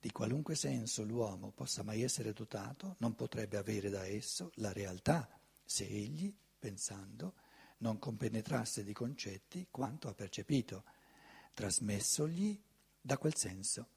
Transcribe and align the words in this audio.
di 0.00 0.10
qualunque 0.10 0.54
senso 0.54 1.04
l'uomo 1.04 1.52
possa 1.52 1.82
mai 1.82 2.02
essere 2.02 2.32
dotato, 2.32 2.96
non 2.98 3.14
potrebbe 3.14 3.58
avere 3.58 3.90
da 3.90 4.06
esso 4.06 4.50
la 4.54 4.72
realtà 4.72 5.28
se 5.62 5.86
egli, 5.86 6.34
pensando, 6.58 7.34
non 7.78 7.98
compenetrasse 7.98 8.82
di 8.82 8.94
concetti 8.94 9.68
quanto 9.70 10.08
ha 10.08 10.14
percepito, 10.14 10.84
trasmessogli 11.52 12.58
da 12.98 13.18
quel 13.18 13.36
senso. 13.36 13.88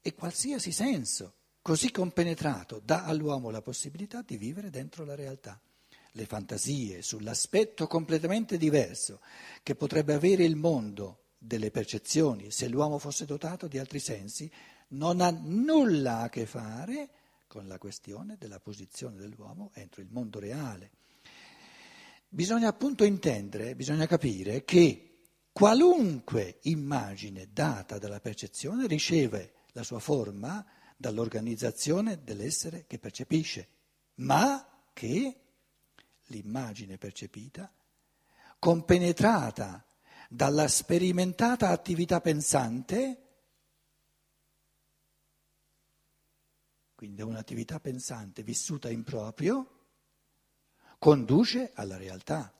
E 0.00 0.14
qualsiasi 0.14 0.70
senso, 0.70 1.34
così 1.62 1.90
compenetrato, 1.90 2.78
dà 2.78 3.04
all'uomo 3.04 3.50
la 3.50 3.62
possibilità 3.62 4.22
di 4.22 4.36
vivere 4.36 4.70
dentro 4.70 5.04
la 5.04 5.16
realtà. 5.16 5.60
Le 6.12 6.26
fantasie 6.26 7.02
sull'aspetto 7.02 7.88
completamente 7.88 8.56
diverso 8.56 9.20
che 9.64 9.74
potrebbe 9.74 10.14
avere 10.14 10.44
il 10.44 10.54
mondo 10.54 11.23
delle 11.46 11.70
percezioni 11.70 12.50
se 12.50 12.68
l'uomo 12.68 12.98
fosse 12.98 13.26
dotato 13.26 13.66
di 13.66 13.78
altri 13.78 13.98
sensi 13.98 14.50
non 14.88 15.20
ha 15.20 15.30
nulla 15.30 16.20
a 16.20 16.28
che 16.30 16.46
fare 16.46 17.10
con 17.46 17.66
la 17.68 17.78
questione 17.78 18.36
della 18.38 18.58
posizione 18.58 19.16
dell'uomo 19.16 19.70
entro 19.74 20.00
il 20.00 20.08
mondo 20.10 20.38
reale. 20.38 20.90
Bisogna 22.28 22.68
appunto 22.68 23.04
intendere, 23.04 23.76
bisogna 23.76 24.06
capire 24.06 24.64
che 24.64 25.18
qualunque 25.52 26.58
immagine 26.62 27.48
data 27.52 27.98
dalla 27.98 28.20
percezione 28.20 28.86
riceve 28.86 29.52
la 29.72 29.82
sua 29.82 30.00
forma 30.00 30.64
dall'organizzazione 30.96 32.24
dell'essere 32.24 32.86
che 32.86 32.98
percepisce, 32.98 33.68
ma 34.16 34.66
che 34.92 35.40
l'immagine 36.26 36.96
percepita, 36.98 37.70
compenetrata 38.58 39.84
dalla 40.34 40.66
sperimentata 40.66 41.68
attività 41.68 42.20
pensante, 42.20 43.20
quindi 46.96 47.20
è 47.20 47.24
un'attività 47.24 47.78
pensante 47.78 48.42
vissuta 48.42 48.90
in 48.90 49.04
proprio, 49.04 49.68
conduce 50.98 51.70
alla 51.74 51.96
realtà. 51.96 52.52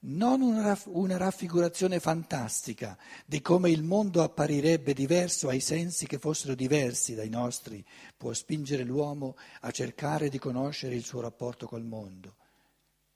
Non 0.00 0.40
una, 0.40 0.80
una, 0.86 1.16
raffigurazione 1.16 1.98
fantastica 1.98 2.96
di 3.26 3.42
come 3.42 3.68
il 3.70 3.82
mondo 3.82 4.22
apparirebbe 4.22 4.94
diverso 4.94 5.48
ai 5.48 5.60
sensi 5.60 6.06
che 6.06 6.18
fossero 6.18 6.54
diversi 6.54 7.14
dai 7.14 7.28
nostri, 7.28 7.84
può 8.16 8.32
spingere 8.32 8.84
l'uomo 8.84 9.36
a 9.62 9.70
cercare 9.72 10.28
di 10.28 10.38
conoscere 10.38 10.94
il 10.94 11.04
suo 11.04 11.20
rapporto 11.20 11.66
col 11.66 11.84
mondo, 11.84 12.36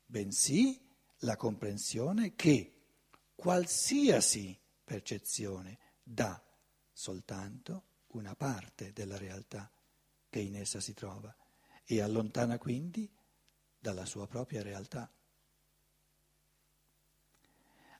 bensì 0.05 0.78
la 1.20 1.36
comprensione 1.36 2.34
che 2.34 2.81
qualsiasi 3.42 4.56
percezione 4.84 5.76
dà 6.00 6.40
soltanto 6.92 7.86
una 8.12 8.36
parte 8.36 8.92
della 8.92 9.18
realtà 9.18 9.68
che 10.30 10.38
in 10.38 10.54
essa 10.54 10.78
si 10.78 10.94
trova 10.94 11.34
e 11.84 12.00
allontana 12.00 12.56
quindi 12.56 13.12
dalla 13.80 14.04
sua 14.04 14.28
propria 14.28 14.62
realtà. 14.62 15.12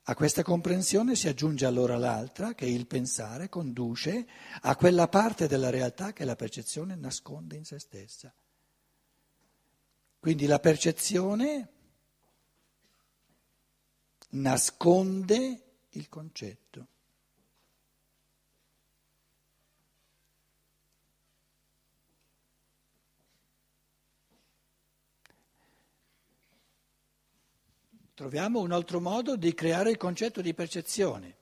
A 0.05 0.15
questa 0.15 0.45
comprensione 0.45 1.17
si 1.17 1.27
aggiunge 1.27 1.67
allora 1.67 1.97
l'altra, 1.97 2.55
che 2.55 2.67
il 2.67 2.87
pensare 2.87 3.49
conduce 3.49 4.29
a 4.61 4.77
quella 4.77 5.09
parte 5.09 5.49
della 5.49 5.71
realtà 5.71 6.13
che 6.13 6.25
la 6.25 6.37
percezione 6.37 6.95
nasconde 6.95 7.57
in 7.57 7.65
se 7.65 7.81
stessa. 7.81 8.33
Quindi 10.21 10.47
la 10.47 10.61
percezione 10.61 11.82
nasconde 14.33 15.63
il 15.91 16.09
concetto. 16.09 16.87
Troviamo 28.15 28.61
un 28.61 28.73
altro 28.73 29.01
modo 29.01 29.37
di 29.37 29.53
creare 29.55 29.91
il 29.91 29.97
concetto 29.97 30.41
di 30.43 30.55
percezione. 30.55 31.37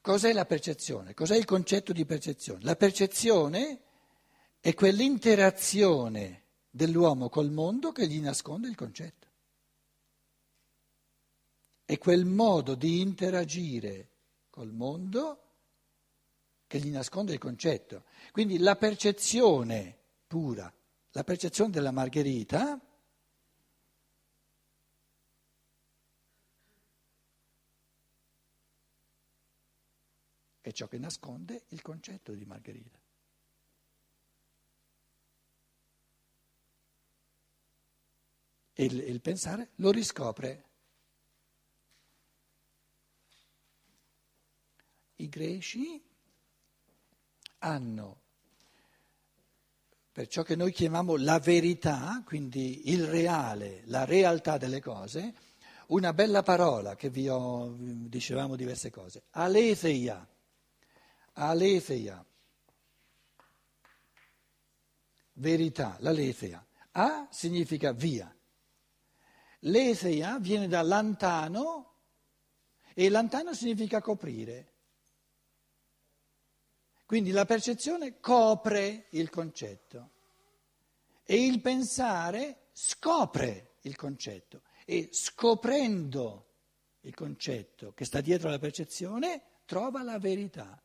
Cos'è 0.00 0.32
la 0.32 0.44
percezione? 0.44 1.12
Cos'è 1.12 1.36
il 1.36 1.44
concetto 1.44 1.92
di 1.92 2.04
percezione? 2.04 2.62
La 2.62 2.76
percezione 2.76 3.80
è 4.60 4.74
quell'interazione 4.74 6.44
dell'uomo 6.70 7.28
col 7.28 7.50
mondo 7.50 7.90
che 7.90 8.06
gli 8.06 8.20
nasconde 8.20 8.68
il 8.68 8.76
concetto. 8.76 9.17
È 11.88 11.96
quel 11.96 12.26
modo 12.26 12.74
di 12.74 13.00
interagire 13.00 14.10
col 14.50 14.72
mondo 14.72 15.44
che 16.66 16.80
gli 16.80 16.90
nasconde 16.90 17.32
il 17.32 17.38
concetto. 17.38 18.04
Quindi 18.30 18.58
la 18.58 18.76
percezione 18.76 19.96
pura, 20.26 20.70
la 21.12 21.24
percezione 21.24 21.70
della 21.70 21.90
margherita 21.90 22.78
è 30.60 30.72
ciò 30.72 30.88
che 30.88 30.98
nasconde 30.98 31.64
il 31.68 31.80
concetto 31.80 32.34
di 32.34 32.44
Margherita. 32.44 33.00
E 38.74 38.84
il, 38.84 38.98
il 38.98 39.22
pensare 39.22 39.70
lo 39.76 39.90
riscopre. 39.90 40.67
I 45.20 45.28
greci 45.28 46.02
hanno, 47.58 48.20
per 50.12 50.26
ciò 50.26 50.42
che 50.42 50.56
noi 50.56 50.72
chiamiamo 50.72 51.16
la 51.16 51.38
verità, 51.38 52.22
quindi 52.24 52.90
il 52.90 53.06
reale, 53.06 53.82
la 53.86 54.04
realtà 54.04 54.58
delle 54.58 54.80
cose, 54.80 55.34
una 55.88 56.12
bella 56.12 56.42
parola 56.42 56.96
che 56.96 57.08
vi 57.08 57.28
ho, 57.28 57.74
dicevamo 57.78 58.56
diverse 58.56 58.90
cose, 58.90 59.22
aletheia 59.30 60.26
aletheia, 61.38 62.24
verità, 65.34 65.96
l'aletheia. 66.00 66.64
A 66.92 67.28
significa 67.30 67.92
via. 67.92 68.34
Letheia 69.60 70.38
viene 70.38 70.68
da 70.68 70.82
lantano 70.82 71.92
e 72.94 73.08
lantano 73.08 73.54
significa 73.54 74.00
coprire. 74.00 74.72
Quindi 77.08 77.30
la 77.30 77.46
percezione 77.46 78.20
copre 78.20 79.06
il 79.12 79.30
concetto 79.30 80.10
e 81.24 81.42
il 81.42 81.62
pensare 81.62 82.66
scopre 82.72 83.76
il 83.84 83.96
concetto 83.96 84.60
e 84.84 85.08
scoprendo 85.10 86.50
il 87.00 87.14
concetto 87.14 87.94
che 87.94 88.04
sta 88.04 88.20
dietro 88.20 88.48
alla 88.48 88.58
percezione 88.58 89.42
trova 89.64 90.02
la 90.02 90.18
verità. 90.18 90.82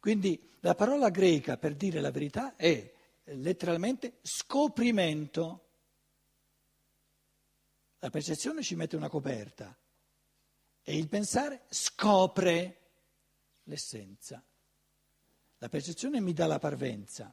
Quindi 0.00 0.50
la 0.58 0.74
parola 0.74 1.10
greca 1.10 1.56
per 1.58 1.76
dire 1.76 2.00
la 2.00 2.10
verità 2.10 2.56
è 2.56 2.92
letteralmente 3.26 4.18
scoprimento. 4.22 5.68
La 8.00 8.10
percezione 8.10 8.64
ci 8.64 8.74
mette 8.74 8.96
una 8.96 9.08
coperta 9.08 9.78
e 10.82 10.96
il 10.96 11.08
pensare 11.08 11.66
scopre 11.68 12.80
l'essenza. 13.62 14.44
La 15.62 15.68
percezione 15.68 16.20
mi 16.20 16.32
dà 16.32 16.46
la 16.46 16.58
parvenza 16.58 17.32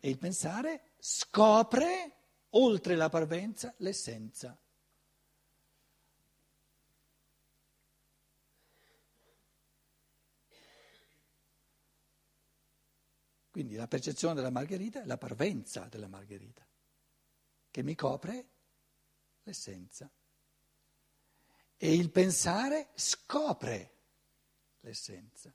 e 0.00 0.08
il 0.08 0.18
pensare 0.18 0.94
scopre 0.98 2.16
oltre 2.50 2.96
la 2.96 3.08
parvenza 3.08 3.72
l'essenza. 3.76 4.60
Quindi 13.48 13.76
la 13.76 13.86
percezione 13.86 14.34
della 14.34 14.50
margherita 14.50 15.02
è 15.02 15.06
la 15.06 15.16
parvenza 15.16 15.84
della 15.84 16.08
margherita, 16.08 16.66
che 17.70 17.82
mi 17.84 17.94
copre 17.94 18.48
l'essenza. 19.44 20.10
E 21.76 21.94
il 21.94 22.10
pensare 22.10 22.88
scopre 22.94 23.98
l'essenza. 24.80 25.54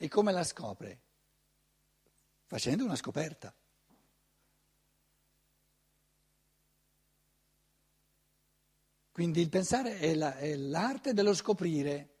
E 0.00 0.08
come 0.08 0.30
la 0.30 0.44
scopre? 0.44 1.00
Facendo 2.46 2.84
una 2.84 2.94
scoperta. 2.94 3.52
Quindi 9.10 9.40
il 9.40 9.48
pensare 9.48 9.98
è, 9.98 10.14
la, 10.14 10.36
è 10.36 10.54
l'arte 10.54 11.12
dello 11.12 11.34
scoprire. 11.34 12.14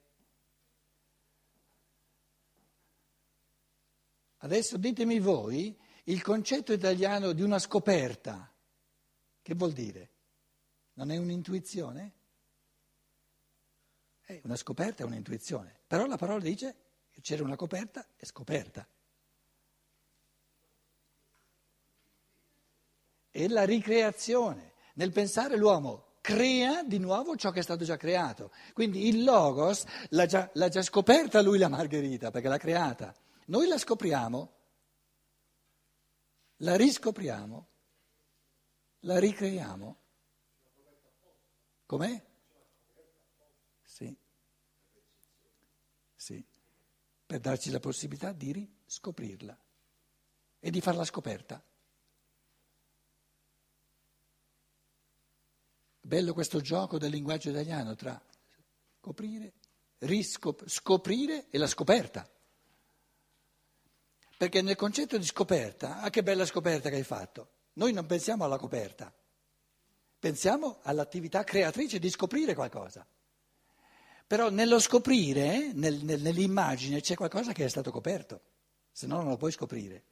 Adesso 4.38 4.76
ditemi 4.76 5.20
voi 5.20 5.78
il 6.04 6.20
concetto 6.22 6.72
italiano 6.72 7.30
di 7.30 7.42
una 7.42 7.60
scoperta. 7.60 8.52
Che 9.40 9.54
vuol 9.54 9.72
dire? 9.72 10.10
Non 10.94 11.12
è 11.12 11.16
un'intuizione? 11.16 12.12
Eh, 14.26 14.40
una 14.42 14.56
scoperta 14.56 15.04
è 15.04 15.06
un'intuizione, 15.06 15.80
però 15.86 16.04
la 16.06 16.16
parola 16.16 16.42
dice 16.42 16.87
c'era 17.20 17.42
una 17.42 17.56
coperta, 17.56 18.06
è 18.16 18.24
scoperta. 18.24 18.86
E 23.30 23.48
la 23.48 23.64
ricreazione. 23.64 24.72
Nel 24.94 25.12
pensare 25.12 25.56
l'uomo 25.56 26.06
crea 26.20 26.82
di 26.82 26.98
nuovo 26.98 27.36
ciò 27.36 27.50
che 27.50 27.60
è 27.60 27.62
stato 27.62 27.84
già 27.84 27.96
creato. 27.96 28.52
Quindi 28.72 29.08
il 29.08 29.22
Logos 29.22 29.84
l'ha 30.10 30.26
già, 30.26 30.50
l'ha 30.54 30.68
già 30.68 30.82
scoperta 30.82 31.40
lui 31.40 31.58
la 31.58 31.68
Margherita, 31.68 32.30
perché 32.30 32.48
l'ha 32.48 32.58
creata. 32.58 33.14
Noi 33.46 33.66
la 33.66 33.78
scopriamo, 33.78 34.52
la 36.56 36.76
riscopriamo, 36.76 37.68
la 39.00 39.18
ricreiamo. 39.18 39.96
Com'è? 41.86 42.22
Sì. 43.82 44.14
Sì. 46.14 46.44
Per 47.28 47.40
darci 47.40 47.70
la 47.70 47.78
possibilità 47.78 48.32
di 48.32 48.52
riscoprirla 48.52 49.54
e 50.60 50.70
di 50.70 50.80
farla 50.80 51.04
scoperta. 51.04 51.62
Bello 56.00 56.32
questo 56.32 56.62
gioco 56.62 56.96
del 56.96 57.10
linguaggio 57.10 57.50
italiano 57.50 57.94
tra 57.96 58.18
scoprire, 58.98 59.52
riscop- 59.98 60.66
scoprire 60.66 61.48
e 61.50 61.58
la 61.58 61.66
scoperta. 61.66 62.26
Perché 64.38 64.62
nel 64.62 64.76
concetto 64.76 65.18
di 65.18 65.26
scoperta, 65.26 66.00
ah 66.00 66.08
che 66.08 66.22
bella 66.22 66.46
scoperta 66.46 66.88
che 66.88 66.96
hai 66.96 67.04
fatto, 67.04 67.50
noi 67.74 67.92
non 67.92 68.06
pensiamo 68.06 68.44
alla 68.44 68.56
coperta, 68.56 69.14
pensiamo 70.18 70.78
all'attività 70.84 71.44
creatrice 71.44 71.98
di 71.98 72.08
scoprire 72.08 72.54
qualcosa. 72.54 73.06
Però 74.28 74.50
nello 74.50 74.78
scoprire, 74.78 75.72
nel, 75.72 76.04
nel, 76.04 76.20
nell'immagine, 76.20 77.00
c'è 77.00 77.14
qualcosa 77.14 77.52
che 77.52 77.64
è 77.64 77.68
stato 77.68 77.90
coperto, 77.90 78.42
se 78.92 79.06
no 79.06 79.16
non 79.16 79.30
lo 79.30 79.38
puoi 79.38 79.50
scoprire. 79.50 80.04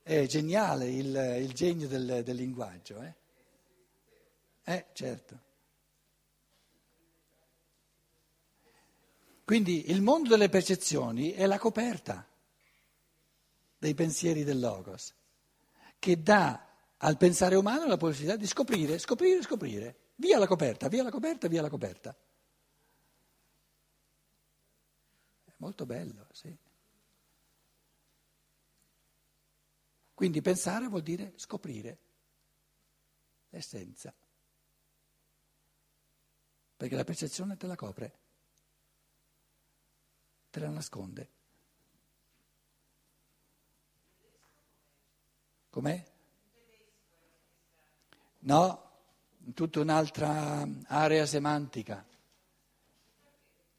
È 0.00 0.24
geniale 0.26 0.88
il, 0.88 1.40
il 1.40 1.52
genio 1.52 1.88
del, 1.88 2.22
del 2.22 2.36
linguaggio, 2.36 3.02
eh? 3.02 3.14
Eh, 4.62 4.86
certo. 4.92 5.40
Quindi 9.44 9.90
il 9.90 10.00
mondo 10.00 10.28
delle 10.28 10.48
percezioni 10.48 11.32
è 11.32 11.46
la 11.46 11.58
coperta 11.58 12.24
dei 13.78 13.94
pensieri 13.94 14.44
del 14.44 14.60
Logos, 14.60 15.12
che 15.98 16.22
dà 16.22 16.67
al 16.98 17.16
pensare 17.16 17.54
umano 17.54 17.86
la 17.86 17.96
possibilità 17.96 18.36
di 18.36 18.46
scoprire, 18.46 18.98
scoprire, 18.98 19.42
scoprire. 19.42 19.96
Via 20.16 20.38
la 20.38 20.46
coperta, 20.46 20.88
via 20.88 21.02
la 21.02 21.10
coperta, 21.10 21.46
via 21.46 21.62
la 21.62 21.68
coperta. 21.68 22.16
È 25.44 25.52
molto 25.58 25.86
bello, 25.86 26.26
sì. 26.32 26.56
Quindi 30.14 30.40
pensare 30.40 30.88
vuol 30.88 31.02
dire 31.02 31.34
scoprire 31.36 31.98
l'essenza, 33.50 34.12
perché 36.76 36.96
la 36.96 37.04
percezione 37.04 37.56
te 37.56 37.68
la 37.68 37.76
copre, 37.76 38.18
te 40.50 40.58
la 40.58 40.70
nasconde. 40.70 41.30
Com'è? 45.70 46.16
No, 48.40 48.90
tutta 49.54 49.80
un'altra 49.80 50.66
area 50.86 51.26
semantica. 51.26 52.04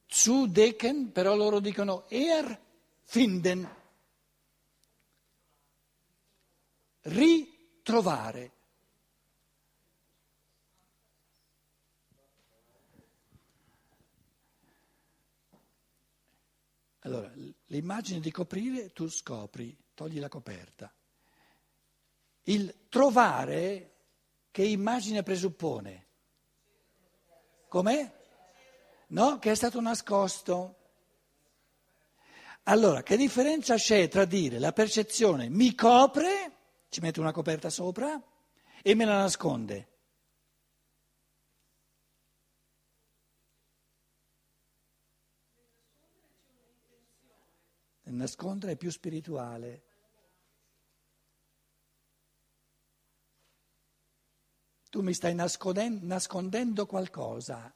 Zu 0.06 0.47
decken, 0.47 1.11
però 1.11 1.35
loro 1.35 1.59
dicono 1.59 2.07
er 2.09 2.59
finden. 3.03 3.77
ritrovare. 7.09 8.51
Allora, 17.03 17.31
l'immagine 17.67 18.19
di 18.19 18.29
coprire 18.29 18.91
tu 18.91 19.07
scopri, 19.07 19.75
togli 19.94 20.19
la 20.19 20.27
coperta. 20.27 20.94
Il 22.44 22.88
trovare, 22.89 23.98
che 24.51 24.63
immagine 24.63 25.23
presuppone? 25.23 26.07
Com'è? 27.67 28.17
No, 29.07 29.39
che 29.39 29.51
è 29.51 29.55
stato 29.55 29.79
nascosto. 29.81 30.75
Allora, 32.63 33.01
che 33.03 33.17
differenza 33.17 33.75
c'è 33.75 34.07
tra 34.07 34.25
dire 34.25 34.59
la 34.59 34.73
percezione 34.73 35.49
mi 35.49 35.73
copre 35.73 36.57
ci 36.89 37.01
mette 37.01 37.19
una 37.19 37.31
coperta 37.31 37.69
sopra 37.69 38.21
e 38.81 38.95
me 38.95 39.05
la 39.05 39.19
nasconde. 39.19 39.87
Nascondere 48.09 48.71
è 48.71 48.75
più 48.75 48.89
spirituale. 48.89 49.83
Tu 54.89 55.01
mi 55.01 55.13
stai 55.13 55.36
nascondendo, 55.36 56.86
qualcosa, 56.86 57.74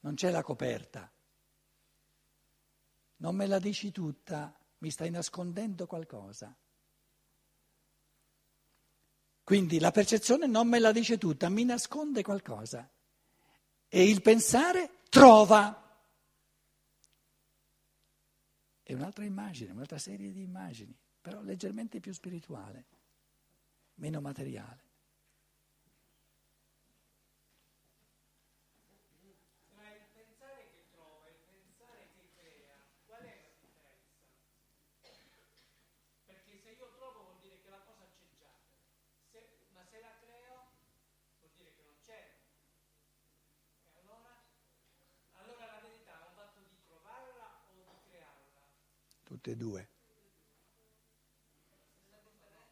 non 0.00 0.14
c'è 0.14 0.30
la 0.30 0.42
coperta. 0.42 1.10
Non 3.16 3.36
me 3.36 3.46
la 3.46 3.58
dici 3.58 3.92
tutta, 3.92 4.58
mi 4.78 4.90
stai 4.90 5.10
nascondendo 5.10 5.86
qualcosa. 5.86 6.56
Quindi 9.44 9.78
la 9.78 9.90
percezione 9.90 10.46
non 10.46 10.68
me 10.68 10.78
la 10.78 10.92
dice 10.92 11.18
tutta, 11.18 11.48
mi 11.48 11.64
nasconde 11.64 12.22
qualcosa. 12.22 12.88
E 13.88 14.08
il 14.08 14.22
pensare 14.22 15.02
trova. 15.08 15.76
È 18.82 18.92
un'altra 18.92 19.24
immagine, 19.24 19.72
un'altra 19.72 19.98
serie 19.98 20.32
di 20.32 20.42
immagini, 20.42 20.96
però 21.20 21.42
leggermente 21.42 22.00
più 22.00 22.12
spirituale, 22.12 22.86
meno 23.96 24.20
materiale. 24.20 24.89
Tutte 49.30 49.52
e 49.52 49.56
due. 49.56 49.88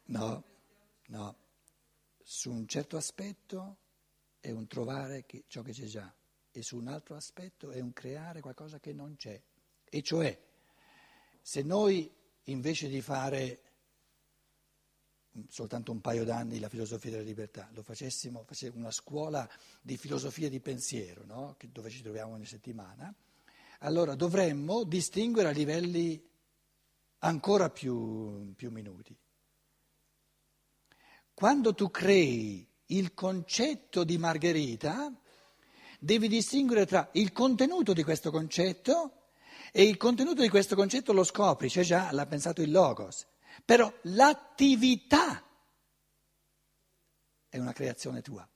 No, 0.05 0.43
no. 1.07 1.35
Su 2.21 2.51
un 2.51 2.67
certo 2.67 2.97
aspetto 2.97 3.77
è 4.39 4.51
un 4.51 4.67
trovare 4.67 5.25
che, 5.25 5.45
ciò 5.47 5.61
che 5.61 5.71
c'è 5.71 5.85
già 5.85 6.13
e 6.51 6.61
su 6.61 6.77
un 6.77 6.87
altro 6.87 7.15
aspetto 7.15 7.71
è 7.71 7.79
un 7.79 7.93
creare 7.93 8.41
qualcosa 8.41 8.79
che 8.79 8.93
non 8.93 9.15
c'è. 9.15 9.41
E 9.85 10.01
cioè, 10.03 10.37
se 11.41 11.61
noi 11.63 12.13
invece 12.43 12.87
di 12.87 13.01
fare 13.01 13.61
soltanto 15.49 15.91
un 15.91 16.01
paio 16.01 16.23
d'anni 16.23 16.59
la 16.59 16.69
filosofia 16.69 17.11
della 17.11 17.23
libertà, 17.23 17.69
lo 17.73 17.81
facessimo, 17.81 18.45
una 18.73 18.91
scuola 18.91 19.47
di 19.81 19.97
filosofia 19.97 20.49
di 20.49 20.59
pensiero, 20.59 21.23
no? 21.25 21.55
dove 21.71 21.89
ci 21.89 22.01
troviamo 22.01 22.33
ogni 22.33 22.45
settimana, 22.45 23.13
allora 23.79 24.15
dovremmo 24.15 24.83
distinguere 24.83 25.49
a 25.49 25.51
livelli 25.51 26.21
ancora 27.19 27.69
più, 27.69 28.53
più 28.55 28.71
minuti. 28.71 29.15
Quando 31.33 31.73
tu 31.73 31.89
crei 31.89 32.67
il 32.87 33.13
concetto 33.13 34.03
di 34.03 34.17
Margherita, 34.17 35.13
devi 35.99 36.27
distinguere 36.27 36.85
tra 36.85 37.09
il 37.13 37.31
contenuto 37.31 37.93
di 37.93 38.03
questo 38.03 38.31
concetto 38.31 39.13
e 39.71 39.83
il 39.83 39.97
contenuto 39.97 40.41
di 40.41 40.49
questo 40.49 40.75
concetto 40.75 41.13
lo 41.13 41.23
scopri, 41.23 41.69
cioè 41.69 41.83
già 41.83 42.11
l'ha 42.11 42.25
pensato 42.25 42.61
il 42.61 42.71
Logos, 42.71 43.27
però 43.63 43.91
l'attività 44.03 45.43
è 47.49 47.57
una 47.57 47.73
creazione 47.73 48.21
tua. 48.21 48.47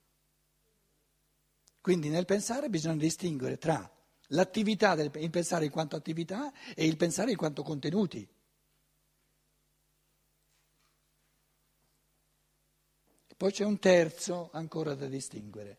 Quindi 1.80 2.08
nel 2.08 2.24
pensare 2.24 2.70
bisogna 2.70 2.96
distinguere 2.96 3.58
tra 3.58 3.90
l'attività 4.28 4.94
del 4.94 5.10
il 5.16 5.30
pensare 5.30 5.66
in 5.66 5.70
quanto 5.70 5.96
attività 5.96 6.52
e 6.74 6.86
il 6.86 6.96
pensare 6.96 7.30
in 7.30 7.36
quanto 7.36 7.62
contenuti. 7.62 8.26
Poi 13.36 13.52
c'è 13.52 13.64
un 13.64 13.78
terzo 13.78 14.48
ancora 14.52 14.94
da 14.94 15.06
distinguere, 15.06 15.76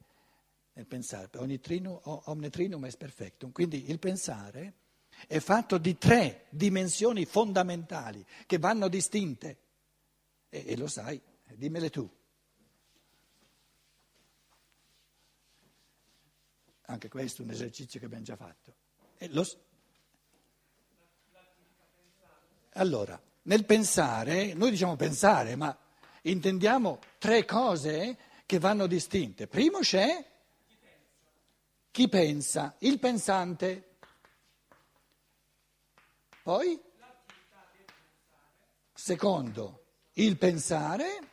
nel 0.74 0.86
pensare, 0.86 1.30
ogni 1.38 1.60
trinum, 1.60 2.00
omne 2.04 2.50
trinum 2.50 2.88
perfectum, 2.96 3.52
quindi 3.52 3.90
il 3.90 3.98
pensare 3.98 4.74
è 5.28 5.40
fatto 5.40 5.78
di 5.78 5.98
tre 5.98 6.46
dimensioni 6.50 7.26
fondamentali 7.26 8.26
che 8.46 8.58
vanno 8.58 8.88
distinte 8.88 9.58
e, 10.50 10.64
e 10.68 10.78
lo 10.78 10.88
sai, 10.88 11.22
dimmele 11.54 11.90
tu. 11.90 12.10
Anche 16.88 17.10
questo 17.10 17.42
è 17.42 17.46
un 17.46 17.52
esercizio 17.52 18.00
che 18.00 18.06
abbiamo 18.06 18.24
già 18.24 18.36
fatto. 18.36 18.76
Lo... 19.30 19.46
Allora, 22.74 23.20
nel 23.44 23.66
pensare, 23.66 24.54
noi 24.54 24.70
diciamo 24.70 24.96
pensare, 24.96 25.56
ma 25.56 25.76
intendiamo 26.22 27.00
tre 27.18 27.46
cose 27.46 28.18
che 28.46 28.60
vanno 28.60 28.86
distinte. 28.86 29.48
Primo 29.48 29.80
c'è 29.80 30.34
chi 31.90 32.08
pensa, 32.10 32.76
il 32.80 33.00
pensante. 33.00 33.95
Poi, 36.46 36.80
secondo, 38.94 39.86
il 40.14 40.38
pensare, 40.38 41.30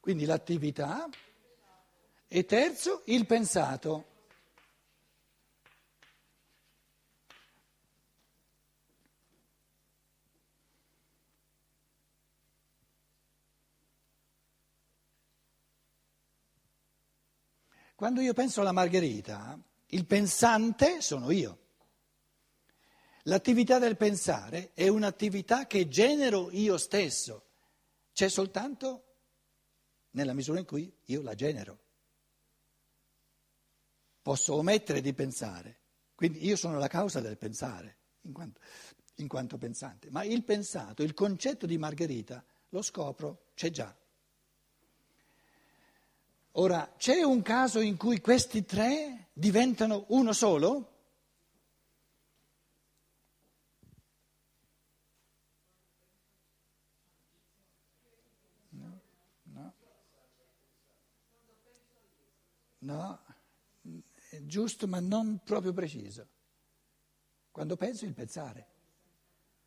quindi 0.00 0.24
l'attività. 0.24 1.08
E 2.26 2.44
terzo, 2.44 3.02
il 3.04 3.24
pensato. 3.24 4.06
Quando 17.94 18.20
io 18.20 18.32
penso 18.32 18.60
alla 18.60 18.72
Margherita, 18.72 19.56
il 19.86 20.04
pensante 20.04 21.00
sono 21.00 21.30
io. 21.30 21.63
L'attività 23.24 23.78
del 23.78 23.96
pensare 23.96 24.72
è 24.74 24.88
un'attività 24.88 25.66
che 25.66 25.88
genero 25.88 26.50
io 26.52 26.76
stesso, 26.76 27.46
c'è 28.12 28.28
soltanto 28.28 29.16
nella 30.10 30.34
misura 30.34 30.58
in 30.58 30.66
cui 30.66 30.94
io 31.06 31.22
la 31.22 31.34
genero. 31.34 31.78
Posso 34.20 34.54
omettere 34.54 35.00
di 35.00 35.12
pensare, 35.12 35.80
quindi 36.14 36.44
io 36.44 36.56
sono 36.56 36.78
la 36.78 36.88
causa 36.88 37.20
del 37.20 37.36
pensare 37.36 37.98
in 38.22 38.32
quanto, 38.32 38.60
in 39.16 39.28
quanto 39.28 39.58
pensante, 39.58 40.10
ma 40.10 40.22
il 40.24 40.44
pensato, 40.44 41.02
il 41.02 41.14
concetto 41.14 41.66
di 41.66 41.78
Margherita, 41.78 42.44
lo 42.70 42.82
scopro, 42.82 43.46
c'è 43.54 43.70
già. 43.70 43.94
Ora, 46.52 46.94
c'è 46.96 47.22
un 47.22 47.42
caso 47.42 47.80
in 47.80 47.96
cui 47.96 48.20
questi 48.20 48.64
tre 48.64 49.28
diventano 49.32 50.04
uno 50.08 50.32
solo? 50.32 50.90
No, 58.70 59.00
no. 59.52 59.74
No, 62.84 63.18
è 64.28 64.42
giusto 64.42 64.86
ma 64.86 65.00
non 65.00 65.40
proprio 65.42 65.72
preciso. 65.72 66.28
Quando 67.50 67.76
penso 67.76 68.04
il 68.04 68.12
pensare. 68.12 68.66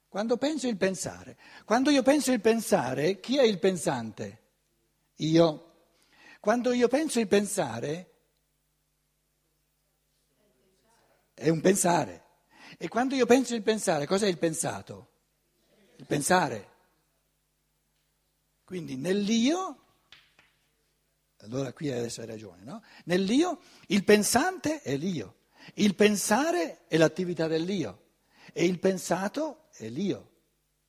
Quando 0.07 0.37
penso 0.37 0.67
il 0.67 0.77
pensare. 0.77 1.37
Quando 1.65 1.89
io 1.89 2.03
penso 2.03 2.31
il 2.31 2.41
pensare, 2.41 3.19
chi 3.19 3.37
è 3.37 3.43
il 3.43 3.59
pensante? 3.59 4.41
Io. 5.17 5.63
Quando 6.39 6.71
io 6.71 6.87
penso 6.87 7.19
il 7.19 7.27
pensare, 7.27 8.13
è 11.33 11.49
un 11.49 11.61
pensare. 11.61 12.25
E 12.77 12.87
quando 12.87 13.15
io 13.15 13.25
penso 13.25 13.55
il 13.55 13.63
pensare, 13.63 14.05
cos'è 14.05 14.27
il 14.27 14.37
pensato? 14.37 15.11
Il 15.95 16.05
pensare. 16.05 16.75
Quindi 18.63 18.95
nell'io, 18.95 19.86
allora 21.41 21.71
qui 21.73 21.91
adesso 21.91 22.21
hai 22.21 22.27
ragione, 22.27 22.63
no? 22.63 22.83
Nell'io 23.05 23.59
il 23.87 24.03
pensante 24.03 24.81
è 24.81 24.95
l'io, 24.97 25.35
il 25.75 25.95
pensare 25.95 26.87
è 26.87 26.97
l'attività 26.97 27.47
dell'io 27.47 28.05
e 28.53 28.65
il 28.65 28.79
pensato 28.79 29.67
è 29.73 29.87
l'io 29.87 30.31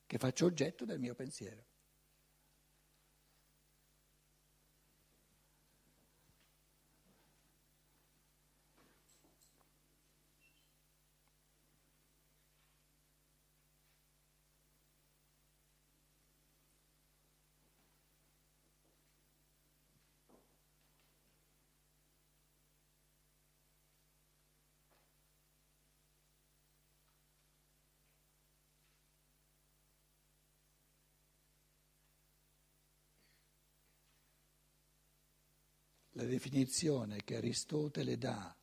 che 0.07 0.19
faccio 0.19 0.47
oggetto 0.47 0.85
del 0.85 0.99
mio 0.99 1.15
pensiero. 1.15 1.68
La 36.19 36.25
definizione 36.25 37.23
che 37.23 37.37
Aristotele 37.37 38.19
dà 38.19 38.55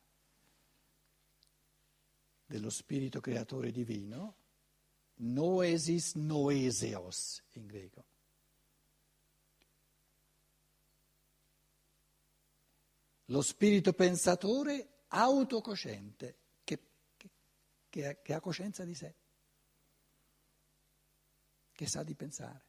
dello 2.44 2.68
spirito 2.68 3.18
creatore 3.18 3.70
divino, 3.70 4.36
noesis 5.14 6.16
noeseos 6.16 7.42
in 7.52 7.66
greco. 7.66 8.04
Lo 13.30 13.40
spirito 13.40 13.94
pensatore 13.94 15.04
autocosciente, 15.08 16.36
che, 16.62 16.78
che, 17.88 18.06
ha, 18.06 18.14
che 18.16 18.34
ha 18.34 18.40
coscienza 18.40 18.84
di 18.84 18.94
sé, 18.94 19.14
che 21.72 21.86
sa 21.88 22.02
di 22.02 22.14
pensare. 22.14 22.64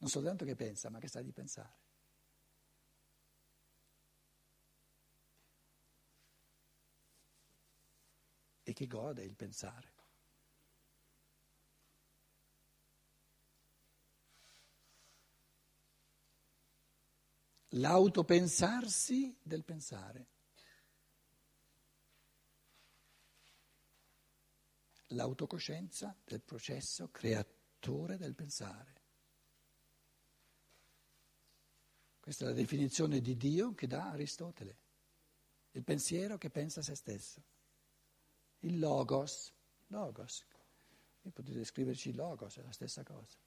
Non 0.00 0.10
soltanto 0.10 0.44
che 0.44 0.54
pensa, 0.54 0.90
ma 0.90 0.98
che 0.98 1.08
sa 1.08 1.22
di 1.22 1.32
pensare. 1.32 1.83
Che 8.74 8.86
gode 8.86 9.22
il 9.22 9.34
pensare. 9.34 9.92
L'autopensarsi 17.70 19.34
del 19.42 19.64
pensare. 19.64 20.26
L'autocoscienza 25.08 26.14
del 26.24 26.42
processo 26.42 27.08
creatore 27.10 28.18
del 28.18 28.34
pensare. 28.34 28.92
Questa 32.20 32.44
è 32.44 32.48
la 32.48 32.54
definizione 32.54 33.20
di 33.20 33.36
Dio 33.36 33.74
che 33.74 33.86
dà 33.86 34.10
Aristotele, 34.10 34.78
il 35.72 35.84
pensiero 35.84 36.38
che 36.38 36.50
pensa 36.50 36.80
a 36.80 36.82
se 36.82 36.94
stesso 36.94 37.53
il 38.64 38.78
logos, 38.78 39.52
logos, 39.88 40.44
e 41.22 41.30
potete 41.30 41.64
scriverci 41.64 42.14
logos, 42.14 42.56
è 42.56 42.62
la 42.62 42.72
stessa 42.72 43.02
cosa. 43.02 43.38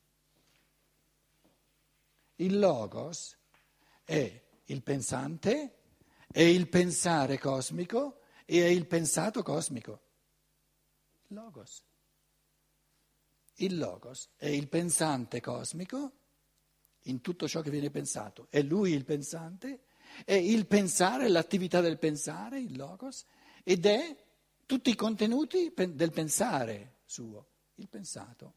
Il 2.36 2.60
logos 2.60 3.36
è 4.04 4.44
il 4.66 4.84
pensante, 4.84 5.76
è 6.32 6.42
il 6.42 6.68
pensare 6.70 7.40
cosmico 7.40 8.22
e 8.46 8.64
è 8.64 8.68
il 8.68 8.86
pensato 8.86 9.42
cosmico. 9.44 10.02
Logos. 11.28 11.84
Il 13.56 13.78
logos 13.78 14.30
è 14.36 14.48
il 14.48 14.68
pensante 14.68 15.42
cosmico 15.42 16.12
in 17.04 17.22
tutto 17.22 17.48
ciò 17.48 17.62
che 17.62 17.72
viene 17.72 17.90
pensato. 17.90 18.48
È 18.50 18.62
lui 18.62 18.92
il 18.92 19.04
pensante, 19.04 19.86
è 20.26 20.34
il 20.34 20.68
pensare, 20.68 21.28
l'attività 21.28 21.82
del 21.82 21.98
pensare, 21.98 22.60
il 22.60 22.78
logos, 22.78 23.26
ed 23.64 23.86
è 23.86 24.27
tutti 24.68 24.90
i 24.90 24.96
contenuti 24.96 25.74
del 25.74 26.12
pensare 26.12 26.98
suo, 27.06 27.48
il 27.76 27.88
pensato. 27.88 28.54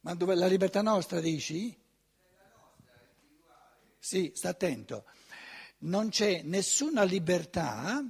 Ma 0.00 0.14
dove 0.14 0.34
la 0.34 0.46
libertà 0.48 0.82
nostra 0.82 1.20
dici? 1.20 1.78
Sì, 3.98 4.32
sta 4.34 4.48
attento. 4.48 5.04
Non 5.82 6.10
c'è 6.10 6.42
nessuna 6.42 7.04
libertà 7.04 8.04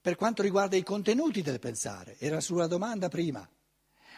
per 0.00 0.16
quanto 0.16 0.42
riguarda 0.42 0.76
i 0.76 0.82
contenuti 0.82 1.42
del 1.42 1.60
pensare, 1.60 2.16
era 2.18 2.40
sulla 2.40 2.66
domanda 2.66 3.08
prima, 3.08 3.48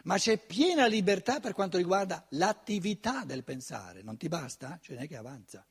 ma 0.04 0.16
c'è 0.16 0.38
piena 0.38 0.86
libertà 0.86 1.40
per 1.40 1.52
quanto 1.52 1.76
riguarda 1.76 2.24
l'attività 2.30 3.24
del 3.24 3.44
pensare, 3.44 4.02
non 4.02 4.16
ti 4.16 4.28
basta? 4.28 4.78
Ce 4.80 4.94
n'è 4.94 5.06
che 5.06 5.16
avanza. 5.16 5.66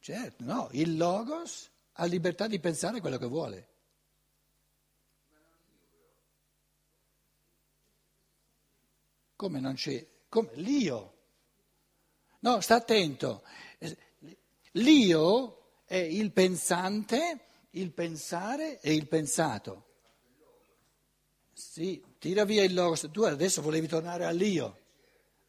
Certo, 0.00 0.44
no, 0.44 0.68
il 0.72 0.96
logos 0.96 1.70
ha 1.92 2.04
libertà 2.06 2.48
di 2.48 2.58
pensare 2.58 3.00
quello 3.00 3.18
che 3.18 3.26
vuole. 3.26 3.71
Come 9.42 9.58
non 9.58 9.74
c'è? 9.74 10.06
Come? 10.28 10.50
L'io. 10.54 11.14
No, 12.42 12.60
sta 12.60 12.76
attento. 12.76 13.42
L'io 14.74 15.80
è 15.84 15.96
il 15.96 16.30
pensante, 16.30 17.40
il 17.70 17.90
pensare 17.90 18.78
e 18.80 18.94
il 18.94 19.08
pensato. 19.08 19.86
Sì, 21.52 22.00
tira 22.20 22.44
via 22.44 22.62
il 22.62 22.72
logos. 22.72 23.08
Tu 23.10 23.22
adesso 23.22 23.62
volevi 23.62 23.88
tornare 23.88 24.26
all'io. 24.26 24.78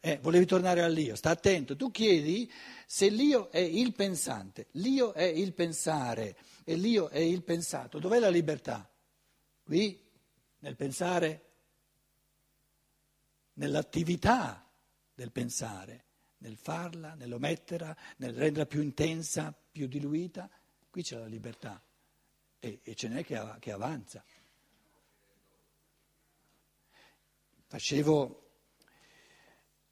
Eh, 0.00 0.18
volevi 0.20 0.44
tornare 0.44 0.82
all'io. 0.82 1.14
Sta 1.14 1.30
attento. 1.30 1.76
Tu 1.76 1.92
chiedi 1.92 2.50
se 2.86 3.08
l'io 3.08 3.48
è 3.52 3.60
il 3.60 3.94
pensante, 3.94 4.66
l'io 4.72 5.12
è 5.12 5.22
il 5.22 5.52
pensare 5.52 6.36
e 6.64 6.74
l'io 6.74 7.10
è 7.10 7.20
il 7.20 7.44
pensato. 7.44 8.00
Dov'è 8.00 8.18
la 8.18 8.28
libertà? 8.28 8.90
Qui? 9.62 10.04
Nel 10.58 10.74
pensare? 10.74 11.42
Nell'attività 13.54 14.68
del 15.14 15.30
pensare 15.30 16.04
nel 16.44 16.56
farla, 16.56 17.14
nell'ometterla, 17.14 17.96
nel 18.18 18.34
renderla 18.34 18.66
più 18.66 18.82
intensa, 18.82 19.54
più 19.72 19.86
diluita, 19.88 20.48
qui 20.90 21.02
c'è 21.02 21.16
la 21.18 21.26
libertà 21.26 21.82
e, 22.58 22.80
e 22.82 22.94
ce 22.94 23.08
n'è 23.08 23.24
che, 23.24 23.56
che 23.60 23.72
avanza. 23.72 24.22
Facevo, 27.66 28.50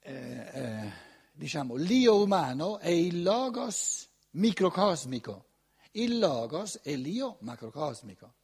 eh, 0.01 0.13
eh, 0.13 0.93
diciamo, 1.33 1.75
l'io 1.77 2.23
umano 2.23 2.79
è 2.79 2.91
il 2.91 3.23
logos 3.23 4.09
microcosmico, 4.33 5.47
il 5.93 6.19
logos 6.19 6.81
è 6.83 6.95
l'io 6.95 7.39
macrocosmico, 7.41 8.35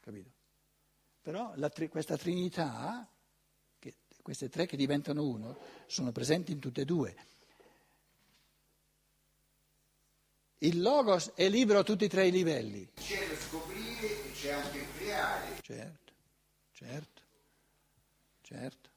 capito? 0.00 0.32
Però 1.22 1.52
la, 1.54 1.70
questa 1.88 2.16
trinità, 2.16 3.08
queste 4.24 4.48
tre 4.48 4.64
che 4.64 4.78
diventano 4.78 5.22
uno, 5.22 5.54
sono 5.86 6.10
presenti 6.10 6.50
in 6.50 6.58
tutte 6.58 6.80
e 6.80 6.84
due. 6.86 7.14
Il 10.60 10.80
logos 10.80 11.32
è 11.34 11.46
libero 11.50 11.80
a 11.80 11.82
tutti 11.82 12.06
e 12.06 12.08
tre 12.08 12.28
i 12.28 12.30
livelli. 12.30 12.88
C'è 12.94 13.28
da 13.28 13.36
scoprire 13.36 14.24
e 14.24 14.32
c'è 14.32 14.52
anche 14.52 14.86
creare. 14.96 15.58
Certo, 15.60 16.12
certo, 16.72 17.22
certo. 18.40 18.90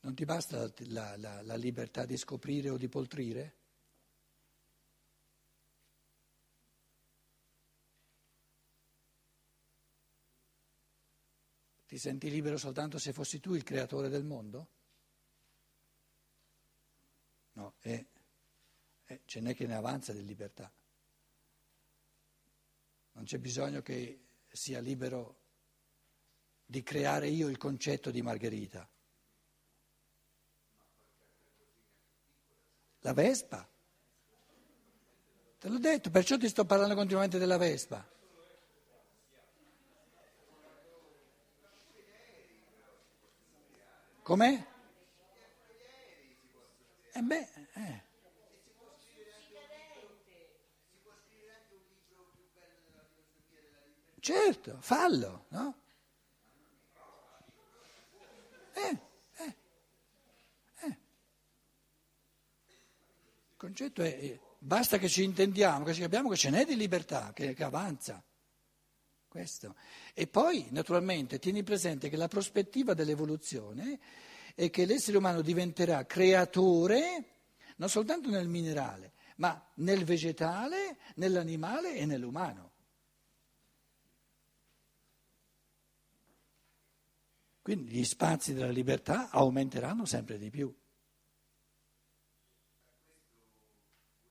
Non 0.00 0.14
ti 0.14 0.26
basta 0.26 0.70
la, 0.88 1.16
la, 1.16 1.40
la 1.40 1.56
libertà 1.56 2.04
di 2.04 2.18
scoprire 2.18 2.68
o 2.68 2.76
di 2.76 2.88
poltrire? 2.88 3.54
Ti 11.96 12.02
senti 12.02 12.28
libero 12.28 12.58
soltanto 12.58 12.98
se 12.98 13.14
fossi 13.14 13.40
tu 13.40 13.54
il 13.54 13.62
creatore 13.62 14.10
del 14.10 14.22
mondo? 14.22 14.68
No, 17.52 17.72
è, 17.78 18.04
è, 19.02 19.20
ce 19.24 19.40
n'è 19.40 19.54
che 19.54 19.66
ne 19.66 19.76
avanza 19.76 20.12
di 20.12 20.22
libertà. 20.22 20.70
Non 23.12 23.24
c'è 23.24 23.38
bisogno 23.38 23.80
che 23.80 24.26
sia 24.46 24.78
libero 24.80 25.38
di 26.66 26.82
creare 26.82 27.28
io 27.28 27.48
il 27.48 27.56
concetto 27.56 28.10
di 28.10 28.20
Margherita. 28.20 28.86
La 33.00 33.14
Vespa. 33.14 33.66
Te 35.58 35.68
l'ho 35.70 35.78
detto, 35.78 36.10
perciò 36.10 36.36
ti 36.36 36.48
sto 36.50 36.66
parlando 36.66 36.94
continuamente 36.94 37.38
della 37.38 37.56
Vespa. 37.56 38.15
Com'è? 44.26 44.66
Eh 47.12 47.22
beh, 47.22 47.48
eh. 47.74 48.02
Certo, 54.18 54.78
fallo, 54.80 55.44
no? 55.50 55.78
Eh, 58.72 58.98
eh, 59.36 59.56
eh. 60.80 60.86
Il 60.88 60.96
concetto 63.56 64.02
è, 64.02 64.06
eh, 64.08 64.40
basta 64.58 64.98
che 64.98 65.08
ci 65.08 65.22
intendiamo, 65.22 65.84
che 65.84 65.94
ci 65.94 66.00
capiamo 66.00 66.30
che 66.30 66.36
ce 66.36 66.50
n'è 66.50 66.64
di 66.64 66.74
libertà, 66.74 67.32
che, 67.32 67.54
che 67.54 67.62
avanza. 67.62 68.20
Questo. 69.36 69.74
E 70.14 70.26
poi, 70.26 70.66
naturalmente, 70.70 71.38
tieni 71.38 71.62
presente 71.62 72.08
che 72.08 72.16
la 72.16 72.26
prospettiva 72.26 72.94
dell'evoluzione 72.94 73.98
è 74.54 74.70
che 74.70 74.86
l'essere 74.86 75.18
umano 75.18 75.42
diventerà 75.42 76.06
creatore 76.06 77.24
non 77.76 77.90
soltanto 77.90 78.30
nel 78.30 78.48
minerale, 78.48 79.12
ma 79.36 79.62
nel 79.74 80.06
vegetale, 80.06 80.96
nell'animale 81.16 81.96
e 81.96 82.06
nell'umano. 82.06 82.70
Quindi 87.60 87.90
gli 87.90 88.04
spazi 88.04 88.54
della 88.54 88.70
libertà 88.70 89.28
aumenteranno 89.28 90.06
sempre 90.06 90.38
di 90.38 90.48
più. 90.48 90.74